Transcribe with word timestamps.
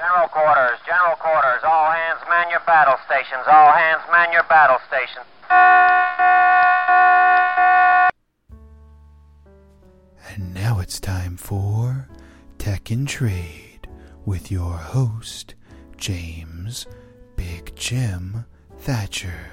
General 0.00 0.28
quarters, 0.28 0.78
general 0.86 1.16
quarters. 1.16 1.60
All 1.62 1.90
hands 1.90 2.20
man 2.30 2.48
your 2.48 2.62
battle 2.66 2.96
stations. 3.04 3.44
All 3.46 3.70
hands 3.70 4.00
man 4.10 4.32
your 4.32 4.44
battle 4.44 4.78
stations. 4.88 5.26
And 10.30 10.54
now 10.54 10.80
it's 10.80 11.00
time 11.00 11.36
for 11.36 12.08
Tech 12.56 12.90
and 12.90 13.06
Trade 13.06 13.88
with 14.24 14.50
your 14.50 14.72
host, 14.72 15.54
James 15.98 16.86
Big 17.36 17.76
Jim 17.76 18.46
Thatcher. 18.78 19.50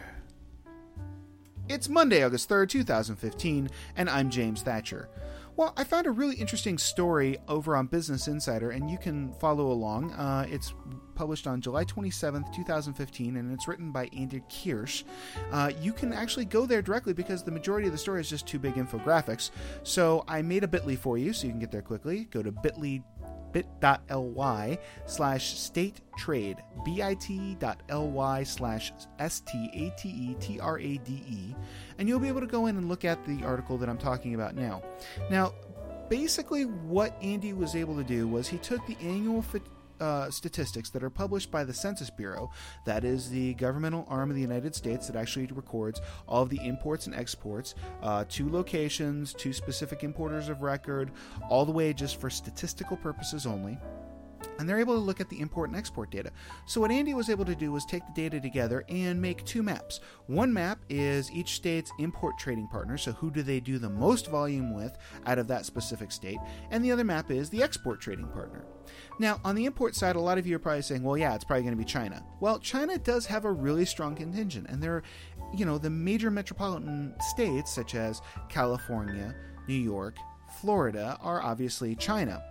It's 1.67 1.89
Monday, 1.89 2.23
August 2.23 2.47
3rd, 2.47 2.69
2015, 2.69 3.69
and 3.97 4.09
I'm 4.09 4.29
James 4.29 4.61
Thatcher. 4.61 5.09
Well, 5.57 5.73
I 5.75 5.85
found 5.85 6.05
a 6.05 6.11
really 6.11 6.35
interesting 6.35 6.77
story 6.77 7.39
over 7.47 7.75
on 7.75 7.87
Business 7.87 8.27
Insider, 8.27 8.69
and 8.69 8.91
you 8.91 8.99
can 8.99 9.33
follow 9.33 9.71
along. 9.71 10.11
Uh, 10.11 10.45
it's 10.47 10.75
published 11.15 11.47
on 11.47 11.61
July 11.61 11.83
27th, 11.83 12.53
2015, 12.53 13.37
and 13.37 13.51
it's 13.51 13.67
written 13.67 13.91
by 13.91 14.07
Andy 14.15 14.43
Kiersz. 14.51 15.03
Uh, 15.51 15.71
you 15.81 15.93
can 15.93 16.13
actually 16.13 16.45
go 16.45 16.67
there 16.67 16.83
directly 16.83 17.11
because 17.11 17.43
the 17.43 17.49
majority 17.49 17.87
of 17.87 17.91
the 17.91 17.97
story 17.97 18.21
is 18.21 18.29
just 18.29 18.45
two 18.45 18.59
big 18.59 18.75
infographics. 18.75 19.49
So 19.81 20.23
I 20.27 20.43
made 20.43 20.63
a 20.63 20.67
bit.ly 20.67 20.95
for 20.95 21.17
you 21.17 21.33
so 21.33 21.47
you 21.47 21.53
can 21.53 21.59
get 21.59 21.71
there 21.71 21.81
quickly. 21.81 22.25
Go 22.25 22.43
to 22.43 22.51
bit.ly 22.51 23.01
bit.ly 23.51 24.77
slash 25.05 25.57
state 25.57 26.01
trade 26.17 26.57
bit.ly 26.85 28.43
slash 28.43 28.93
s-t-a-t-e-t-r-a-d-e 29.19 31.55
and 31.97 32.07
you'll 32.07 32.19
be 32.19 32.27
able 32.27 32.41
to 32.41 32.47
go 32.47 32.67
in 32.67 32.77
and 32.77 32.89
look 32.89 33.05
at 33.05 33.23
the 33.25 33.43
article 33.43 33.77
that 33.77 33.89
i'm 33.89 33.97
talking 33.97 34.35
about 34.35 34.55
now. 34.55 34.83
Now 35.29 35.53
basically 36.09 36.65
what 36.65 37.17
andy 37.21 37.53
was 37.53 37.75
able 37.75 37.95
to 37.95 38.03
do 38.03 38.27
was 38.27 38.47
he 38.47 38.57
took 38.57 38.85
the 38.87 38.97
annual 39.01 39.41
uh, 39.99 40.29
statistics 40.29 40.89
that 40.91 41.03
are 41.03 41.09
published 41.09 41.51
by 41.51 41.63
the 41.63 41.73
Census 41.73 42.09
Bureau, 42.09 42.51
that 42.85 43.03
is 43.03 43.29
the 43.29 43.53
governmental 43.55 44.05
arm 44.09 44.29
of 44.29 44.35
the 44.35 44.41
United 44.41 44.75
States 44.75 45.07
that 45.07 45.15
actually 45.15 45.45
records 45.47 46.01
all 46.27 46.43
of 46.43 46.49
the 46.49 46.59
imports 46.65 47.07
and 47.07 47.15
exports 47.15 47.75
uh, 48.01 48.25
to 48.29 48.49
locations, 48.49 49.33
to 49.33 49.53
specific 49.53 50.03
importers 50.03 50.49
of 50.49 50.61
record, 50.61 51.11
all 51.49 51.65
the 51.65 51.71
way 51.71 51.93
just 51.93 52.19
for 52.19 52.29
statistical 52.29 52.97
purposes 52.97 53.45
only 53.45 53.77
and 54.59 54.67
they're 54.67 54.79
able 54.79 54.95
to 54.95 54.99
look 54.99 55.19
at 55.19 55.29
the 55.29 55.39
import 55.39 55.69
and 55.69 55.77
export 55.77 56.11
data. 56.11 56.31
So, 56.65 56.81
what 56.81 56.91
Andy 56.91 57.13
was 57.13 57.29
able 57.29 57.45
to 57.45 57.55
do 57.55 57.71
was 57.71 57.85
take 57.85 58.03
the 58.05 58.13
data 58.13 58.39
together 58.39 58.83
and 58.89 59.21
make 59.21 59.45
two 59.45 59.63
maps. 59.63 59.99
One 60.27 60.53
map 60.53 60.79
is 60.89 61.31
each 61.31 61.55
state's 61.55 61.91
import 61.99 62.37
trading 62.37 62.67
partner, 62.67 62.97
so 62.97 63.11
who 63.11 63.31
do 63.31 63.43
they 63.43 63.59
do 63.59 63.79
the 63.79 63.89
most 63.89 64.27
volume 64.27 64.73
with 64.73 64.97
out 65.25 65.39
of 65.39 65.47
that 65.47 65.65
specific 65.65 66.11
state, 66.11 66.39
and 66.71 66.83
the 66.83 66.91
other 66.91 67.03
map 67.03 67.31
is 67.31 67.49
the 67.49 67.63
export 67.63 68.01
trading 68.01 68.27
partner. 68.27 68.65
Now, 69.19 69.39
on 69.43 69.55
the 69.55 69.65
import 69.65 69.95
side, 69.95 70.15
a 70.15 70.19
lot 70.19 70.37
of 70.37 70.47
you 70.47 70.55
are 70.55 70.59
probably 70.59 70.81
saying, 70.81 71.03
well, 71.03 71.17
yeah, 71.17 71.35
it's 71.35 71.43
probably 71.43 71.63
going 71.63 71.73
to 71.73 71.77
be 71.77 71.85
China. 71.85 72.23
Well, 72.39 72.59
China 72.59 72.97
does 72.97 73.25
have 73.25 73.45
a 73.45 73.51
really 73.51 73.85
strong 73.85 74.15
contingent, 74.15 74.67
and 74.69 74.81
there, 74.81 75.03
you 75.55 75.65
know, 75.65 75.77
the 75.77 75.89
major 75.89 76.31
metropolitan 76.31 77.15
states 77.19 77.73
such 77.73 77.95
as 77.95 78.21
California, 78.49 79.35
New 79.67 79.75
York, 79.75 80.15
Florida 80.61 81.17
are 81.21 81.41
obviously 81.41 81.95
China. 81.95 82.41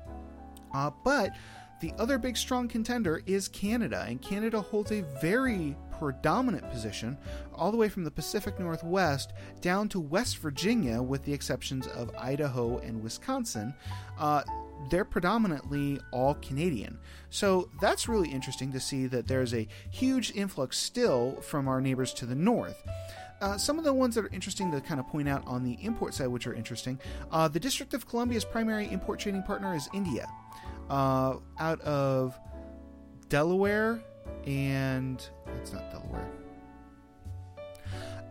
Uh, 0.75 0.91
but 1.05 1.35
the 1.81 1.93
other 1.99 2.19
big 2.19 2.37
strong 2.37 2.69
contender 2.69 3.23
is 3.27 3.49
Canada, 3.49 4.05
and 4.09 4.21
Canada 4.23 4.61
holds 4.61 4.93
a 4.93 5.03
very 5.21 5.77
predominant 5.99 6.71
position 6.71 7.17
all 7.55 7.71
the 7.71 7.77
way 7.77 7.89
from 7.89 8.05
the 8.05 8.11
Pacific 8.11 8.59
Northwest 8.59 9.33
down 9.61 9.89
to 9.91 10.01
West 10.01 10.39
Virginia, 10.39 11.03
with 11.03 11.25
the 11.25 11.33
exceptions 11.33 11.87
of 11.89 12.15
Idaho 12.17 12.79
and 12.79 13.03
Wisconsin. 13.03 13.75
Uh, 14.19 14.43
they're 14.91 15.05
predominantly 15.05 15.99
all 16.13 16.35
Canadian. 16.35 16.99
So 17.31 17.71
that's 17.81 18.09
really 18.09 18.31
interesting 18.31 18.73
to 18.73 18.81
see 18.81 19.07
that 19.07 19.27
there's 19.27 19.55
a 19.55 19.67
huge 19.91 20.33
influx 20.35 20.79
still 20.79 21.41
from 21.41 21.67
our 21.67 21.81
neighbors 21.81 22.13
to 22.15 22.27
the 22.27 22.35
north. 22.35 22.83
Uh, 23.41 23.59
some 23.59 23.79
of 23.79 23.85
the 23.85 23.93
ones 23.93 24.15
that 24.15 24.25
are 24.25 24.33
interesting 24.33 24.71
to 24.73 24.81
kind 24.81 24.99
of 24.99 25.07
point 25.09 25.29
out 25.29 25.43
on 25.47 25.63
the 25.63 25.77
import 25.83 26.15
side, 26.15 26.29
which 26.29 26.47
are 26.47 26.55
interesting, 26.55 26.99
uh, 27.31 27.47
the 27.49 27.61
District 27.61 27.93
of 27.93 28.07
Columbia's 28.07 28.47
primary 28.47 28.91
import 28.91 29.19
trading 29.19 29.43
partner 29.43 29.75
is 29.75 29.89
India 29.93 30.27
uh, 30.91 31.37
out 31.59 31.81
of 31.83 32.39
Delaware 33.29 34.03
and 34.47 35.29
it's 35.61 35.73
not 35.73 35.91
Delaware. 35.91 36.29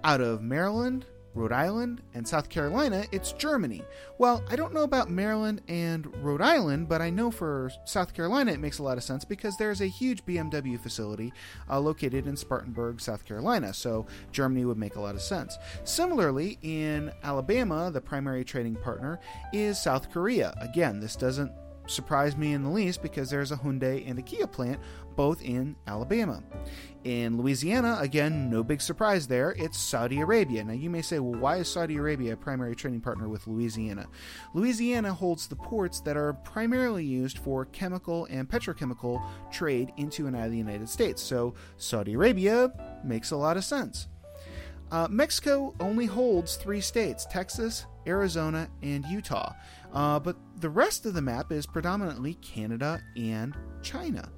Out 0.03 0.21
of 0.21 0.41
Maryland, 0.41 1.05
Rhode 1.33 1.51
Island, 1.51 2.01
and 2.13 2.25
South 2.25 2.47
Carolina, 2.47 3.05
it's 3.11 3.33
Germany. 3.33 3.83
Well, 4.17 4.41
I 4.49 4.55
don't 4.55 4.73
know 4.73 4.83
about 4.83 5.09
Maryland 5.09 5.61
and 5.67 6.15
Rhode 6.23 6.41
Island, 6.41 6.87
but 6.87 7.01
I 7.01 7.09
know 7.09 7.29
for 7.29 7.69
South 7.83 8.13
Carolina 8.13 8.53
it 8.53 8.59
makes 8.59 8.79
a 8.79 8.83
lot 8.83 8.97
of 8.97 9.03
sense 9.03 9.25
because 9.25 9.57
there's 9.57 9.81
a 9.81 9.87
huge 9.87 10.25
BMW 10.25 10.79
facility 10.79 11.33
uh, 11.69 11.79
located 11.79 12.27
in 12.27 12.37
Spartanburg, 12.37 13.01
South 13.01 13.25
Carolina, 13.25 13.73
so 13.73 14.05
Germany 14.31 14.63
would 14.63 14.77
make 14.77 14.95
a 14.95 15.01
lot 15.01 15.15
of 15.15 15.21
sense. 15.21 15.57
Similarly, 15.83 16.57
in 16.61 17.11
Alabama, 17.23 17.91
the 17.91 18.01
primary 18.01 18.45
trading 18.45 18.75
partner 18.75 19.19
is 19.51 19.81
South 19.81 20.11
Korea. 20.11 20.53
Again, 20.61 21.01
this 21.01 21.17
doesn't 21.17 21.51
surprise 21.87 22.35
me 22.35 22.53
in 22.53 22.63
the 22.63 22.69
least 22.69 23.01
because 23.01 23.29
there's 23.29 23.51
a 23.51 23.57
Hyundai 23.57 24.09
and 24.09 24.17
a 24.19 24.21
Kia 24.21 24.47
plant 24.47 24.79
both 25.15 25.41
in 25.41 25.75
Alabama. 25.87 26.43
In 27.03 27.37
Louisiana, 27.37 27.97
again, 27.99 28.49
no 28.49 28.63
big 28.63 28.81
surprise 28.81 29.27
there, 29.27 29.51
it's 29.57 29.77
Saudi 29.77 30.19
Arabia. 30.19 30.63
Now, 30.63 30.73
you 30.73 30.89
may 30.89 31.01
say, 31.01 31.19
well, 31.19 31.39
why 31.39 31.57
is 31.57 31.71
Saudi 31.71 31.97
Arabia 31.97 32.33
a 32.33 32.37
primary 32.37 32.75
trading 32.75 33.01
partner 33.01 33.29
with 33.29 33.47
Louisiana? 33.47 34.07
Louisiana 34.53 35.13
holds 35.13 35.47
the 35.47 35.55
ports 35.55 36.01
that 36.01 36.17
are 36.17 36.33
primarily 36.33 37.05
used 37.05 37.37
for 37.37 37.65
chemical 37.65 38.25
and 38.29 38.49
petrochemical 38.49 39.23
trade 39.51 39.93
into 39.97 40.27
and 40.27 40.35
out 40.35 40.45
of 40.45 40.51
the 40.51 40.57
United 40.57 40.89
States, 40.89 41.21
so 41.21 41.53
Saudi 41.77 42.13
Arabia 42.13 42.71
makes 43.03 43.31
a 43.31 43.37
lot 43.37 43.55
of 43.55 43.63
sense. 43.63 44.07
Uh, 44.91 45.07
Mexico 45.09 45.73
only 45.79 46.05
holds 46.05 46.55
three 46.55 46.81
states 46.81 47.25
Texas, 47.25 47.85
Arizona, 48.07 48.69
and 48.81 49.05
Utah. 49.05 49.53
Uh, 49.93 50.19
but 50.19 50.35
the 50.59 50.69
rest 50.69 51.05
of 51.05 51.13
the 51.13 51.21
map 51.21 51.51
is 51.51 51.65
predominantly 51.65 52.35
Canada 52.35 53.01
and 53.15 53.55
China. 53.81 54.29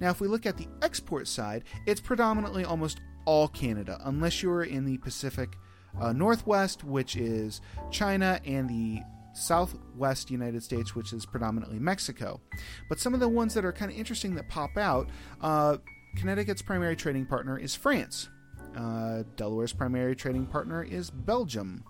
Now, 0.00 0.10
if 0.10 0.20
we 0.20 0.28
look 0.28 0.46
at 0.46 0.56
the 0.56 0.68
export 0.82 1.28
side, 1.28 1.64
it's 1.86 2.00
predominantly 2.00 2.64
almost 2.64 3.00
all 3.24 3.48
Canada, 3.48 4.00
unless 4.04 4.42
you're 4.42 4.64
in 4.64 4.84
the 4.84 4.98
Pacific 4.98 5.56
uh, 6.00 6.12
Northwest, 6.12 6.84
which 6.84 7.16
is 7.16 7.60
China, 7.90 8.40
and 8.44 8.68
the 8.68 9.00
Southwest 9.34 10.30
United 10.30 10.62
States, 10.62 10.94
which 10.94 11.12
is 11.12 11.24
predominantly 11.24 11.78
Mexico. 11.78 12.40
But 12.88 12.98
some 12.98 13.14
of 13.14 13.20
the 13.20 13.28
ones 13.28 13.54
that 13.54 13.64
are 13.64 13.72
kind 13.72 13.90
of 13.90 13.96
interesting 13.96 14.34
that 14.34 14.48
pop 14.48 14.76
out 14.76 15.08
uh, 15.40 15.78
Connecticut's 16.16 16.62
primary 16.62 16.96
trading 16.96 17.26
partner 17.26 17.58
is 17.58 17.74
France. 17.74 18.28
Uh, 18.76 19.22
Delaware's 19.36 19.72
primary 19.72 20.16
trading 20.16 20.46
partner 20.46 20.82
is 20.82 21.10
Belgium. 21.10 21.84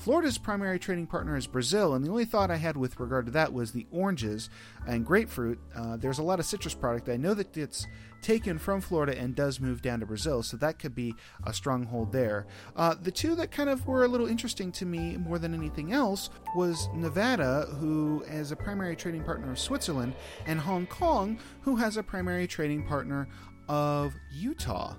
Florida's 0.00 0.38
primary 0.38 0.78
trading 0.78 1.06
partner 1.06 1.36
is 1.36 1.46
Brazil, 1.46 1.92
and 1.92 2.02
the 2.02 2.08
only 2.08 2.24
thought 2.24 2.50
I 2.50 2.56
had 2.56 2.74
with 2.74 2.98
regard 2.98 3.26
to 3.26 3.32
that 3.32 3.52
was 3.52 3.72
the 3.72 3.86
oranges 3.90 4.48
and 4.86 5.04
grapefruit. 5.04 5.58
Uh, 5.76 5.98
there's 5.98 6.18
a 6.18 6.22
lot 6.22 6.40
of 6.40 6.46
citrus 6.46 6.72
product. 6.72 7.10
I 7.10 7.18
know 7.18 7.34
that 7.34 7.54
it's 7.54 7.86
taken 8.22 8.58
from 8.58 8.80
Florida 8.80 9.18
and 9.18 9.34
does 9.34 9.60
move 9.60 9.82
down 9.82 10.00
to 10.00 10.06
Brazil, 10.06 10.42
so 10.42 10.56
that 10.56 10.78
could 10.78 10.94
be 10.94 11.14
a 11.44 11.52
stronghold 11.52 12.12
there. 12.12 12.46
Uh, 12.76 12.94
the 12.94 13.10
two 13.10 13.34
that 13.34 13.50
kind 13.50 13.68
of 13.68 13.86
were 13.86 14.06
a 14.06 14.08
little 14.08 14.26
interesting 14.26 14.72
to 14.72 14.86
me 14.86 15.18
more 15.18 15.38
than 15.38 15.52
anything 15.52 15.92
else 15.92 16.30
was 16.56 16.88
Nevada, 16.94 17.66
who 17.78 18.24
has 18.26 18.52
a 18.52 18.56
primary 18.56 18.96
trading 18.96 19.22
partner 19.22 19.50
of 19.50 19.58
Switzerland, 19.58 20.14
and 20.46 20.58
Hong 20.58 20.86
Kong, 20.86 21.38
who 21.60 21.76
has 21.76 21.98
a 21.98 22.02
primary 22.02 22.46
trading 22.46 22.86
partner 22.86 23.28
of 23.68 24.14
Utah. 24.32 24.94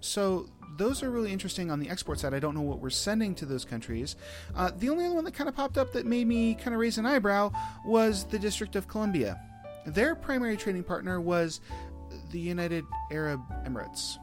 So 0.00 0.48
those 0.76 1.02
are 1.02 1.10
really 1.10 1.32
interesting 1.32 1.70
on 1.70 1.80
the 1.80 1.88
export 1.88 2.18
side. 2.20 2.34
I 2.34 2.38
don't 2.38 2.54
know 2.54 2.62
what 2.62 2.80
we're 2.80 2.90
sending 2.90 3.34
to 3.36 3.46
those 3.46 3.64
countries. 3.64 4.16
Uh, 4.54 4.70
the 4.76 4.88
only 4.88 5.04
other 5.04 5.14
one 5.14 5.24
that 5.24 5.34
kind 5.34 5.48
of 5.48 5.54
popped 5.54 5.78
up 5.78 5.92
that 5.92 6.06
made 6.06 6.26
me 6.26 6.54
kind 6.54 6.74
of 6.74 6.80
raise 6.80 6.98
an 6.98 7.06
eyebrow 7.06 7.52
was 7.84 8.24
the 8.24 8.38
District 8.38 8.76
of 8.76 8.88
Columbia. 8.88 9.40
Their 9.86 10.14
primary 10.14 10.56
trading 10.56 10.84
partner 10.84 11.20
was 11.20 11.60
the 12.30 12.40
United 12.40 12.84
Arab 13.10 13.40
Emirates. 13.66 14.16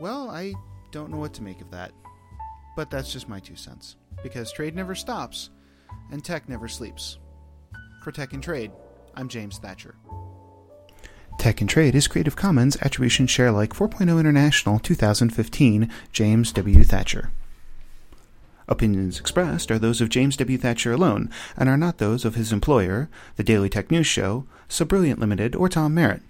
Well, 0.00 0.30
I 0.30 0.54
don't 0.90 1.10
know 1.10 1.18
what 1.18 1.34
to 1.34 1.42
make 1.42 1.60
of 1.60 1.70
that. 1.70 1.92
But 2.74 2.90
that's 2.90 3.12
just 3.12 3.28
my 3.28 3.38
two 3.38 3.56
cents. 3.56 3.96
Because 4.22 4.52
trade 4.52 4.74
never 4.74 4.94
stops, 4.94 5.50
and 6.10 6.24
tech 6.24 6.48
never 6.48 6.68
sleeps. 6.68 7.18
For 8.02 8.12
Tech 8.12 8.32
and 8.32 8.42
Trade, 8.42 8.72
I'm 9.14 9.28
James 9.28 9.58
Thatcher. 9.58 9.94
Tech 11.42 11.60
and 11.60 11.68
Trade 11.68 11.96
is 11.96 12.06
Creative 12.06 12.36
Commons 12.36 12.76
Attribution 12.82 13.26
Share 13.26 13.48
Alike 13.48 13.74
4.0 13.74 14.20
International 14.20 14.78
2015, 14.78 15.90
James 16.12 16.52
W. 16.52 16.84
Thatcher. 16.84 17.32
Opinions 18.68 19.18
expressed 19.18 19.68
are 19.72 19.78
those 19.80 20.00
of 20.00 20.08
James 20.08 20.36
W. 20.36 20.56
Thatcher 20.56 20.92
alone 20.92 21.28
and 21.56 21.68
are 21.68 21.76
not 21.76 21.98
those 21.98 22.24
of 22.24 22.36
his 22.36 22.52
employer, 22.52 23.08
the 23.34 23.42
Daily 23.42 23.68
Tech 23.68 23.90
News 23.90 24.06
Show, 24.06 24.46
Subbrilliant 24.68 25.18
Limited, 25.18 25.56
or 25.56 25.68
Tom 25.68 25.94
Merritt. 25.94 26.22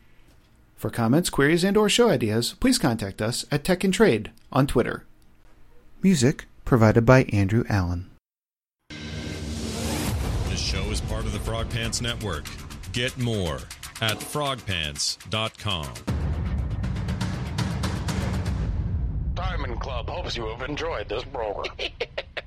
For 0.76 0.88
comments, 0.88 1.29
queries, 1.29 1.62
and 1.62 1.76
or 1.76 1.91
show 1.91 2.09
ideas, 2.09 2.55
please 2.59 2.79
contact 2.79 3.20
us 3.20 3.44
at 3.53 3.64
Tech 3.64 3.85
and 3.85 3.93
Trade 3.93 4.31
on 4.50 4.67
Twitter. 4.67 5.05
Music 6.03 6.47
provided 6.64 7.05
by 7.05 7.25
Andrew 7.25 7.64
Allen. 7.69 8.11
This 10.49 10.59
show 10.59 10.85
is 10.85 11.03
part 11.03 11.26
of 11.26 11.35
the 11.35 11.41
Frog 11.41 11.69
Pants 11.69 12.00
Network. 12.00 12.47
Get 12.93 13.19
more 13.19 13.59
at 14.02 14.19
frogpants.com. 14.19 15.94
Diamond 19.34 19.81
Club 19.81 20.10
hopes 20.10 20.37
you 20.37 20.46
have 20.49 20.69
enjoyed 20.69 21.08
this 21.08 21.22
program. 21.25 21.75